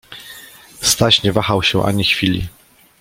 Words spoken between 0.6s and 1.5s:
Staś nie